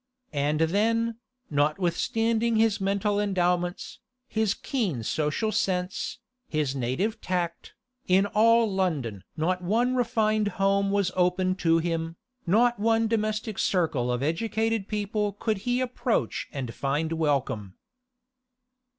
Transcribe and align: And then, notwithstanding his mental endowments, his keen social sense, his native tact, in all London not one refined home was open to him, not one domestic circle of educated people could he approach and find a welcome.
And 0.33 0.61
then, 0.61 1.17
notwithstanding 1.51 2.55
his 2.55 2.81
mental 2.81 3.19
endowments, 3.19 3.99
his 4.27 4.55
keen 4.55 5.03
social 5.03 5.51
sense, 5.51 6.17
his 6.49 6.75
native 6.75 7.21
tact, 7.21 7.75
in 8.07 8.25
all 8.25 8.67
London 8.67 9.23
not 9.37 9.61
one 9.61 9.95
refined 9.95 10.47
home 10.57 10.89
was 10.89 11.11
open 11.15 11.53
to 11.57 11.77
him, 11.77 12.15
not 12.47 12.79
one 12.79 13.07
domestic 13.07 13.59
circle 13.59 14.11
of 14.11 14.23
educated 14.23 14.87
people 14.87 15.33
could 15.33 15.57
he 15.69 15.81
approach 15.81 16.47
and 16.51 16.73
find 16.73 17.11
a 17.11 17.15
welcome. 17.15 17.75